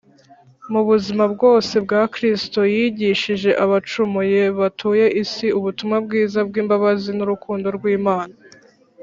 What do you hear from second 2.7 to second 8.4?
yigishije abacumuye batuye isi ubutumwa bwiza bw’imbabazi n’urukundo rw’imana